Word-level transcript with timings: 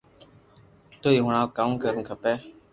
تو 1.01 1.07
ھي 1.13 1.19
ھڻاو 1.27 1.47
ڪاو 1.57 1.69
ڪروُ 1.81 2.01
کپي 2.09 2.33